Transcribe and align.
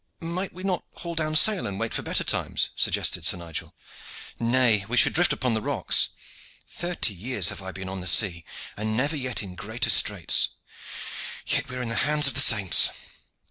"Might 0.33 0.51
we 0.51 0.63
not 0.63 0.83
haul 0.95 1.13
down 1.13 1.35
sail 1.35 1.67
and 1.67 1.79
wait 1.79 1.93
for 1.93 2.01
better 2.01 2.23
times?" 2.23 2.71
suggested 2.75 3.23
Sir 3.23 3.37
Nigel. 3.37 3.75
"Nay, 4.39 4.83
we 4.87 4.97
should 4.97 5.13
drift 5.13 5.31
upon 5.31 5.53
the 5.53 5.61
rocks. 5.61 6.09
Thirty 6.67 7.13
years 7.13 7.49
have 7.49 7.61
I 7.61 7.71
been 7.71 7.87
on 7.87 8.01
the 8.01 8.07
sea, 8.07 8.43
and 8.75 8.97
never 8.97 9.15
yet 9.15 9.43
in 9.43 9.53
greater 9.53 9.91
straits. 9.91 10.49
Yet 11.45 11.69
we 11.69 11.75
are 11.75 11.83
in 11.83 11.89
the 11.89 11.93
hands 12.09 12.25
of 12.25 12.33
the 12.33 12.41
Saints." 12.41 12.89